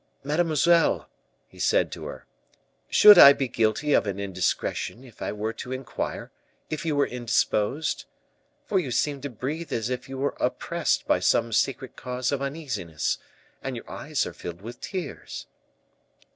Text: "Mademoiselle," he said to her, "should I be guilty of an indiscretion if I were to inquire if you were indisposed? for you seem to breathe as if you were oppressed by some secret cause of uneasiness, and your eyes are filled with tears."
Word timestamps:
"Mademoiselle," 0.23 1.07
he 1.47 1.59
said 1.59 1.91
to 1.91 2.05
her, 2.05 2.25
"should 2.89 3.19
I 3.19 3.33
be 3.33 3.47
guilty 3.47 3.93
of 3.93 4.07
an 4.07 4.19
indiscretion 4.19 5.03
if 5.03 5.21
I 5.21 5.31
were 5.31 5.53
to 5.53 5.71
inquire 5.71 6.31
if 6.71 6.87
you 6.87 6.95
were 6.95 7.05
indisposed? 7.05 8.05
for 8.65 8.79
you 8.79 8.89
seem 8.89 9.21
to 9.21 9.29
breathe 9.29 9.71
as 9.71 9.91
if 9.91 10.09
you 10.09 10.17
were 10.17 10.33
oppressed 10.39 11.05
by 11.05 11.19
some 11.19 11.53
secret 11.53 11.95
cause 11.95 12.31
of 12.31 12.41
uneasiness, 12.41 13.19
and 13.61 13.75
your 13.75 13.87
eyes 13.87 14.25
are 14.25 14.33
filled 14.33 14.63
with 14.63 14.81
tears." 14.81 15.45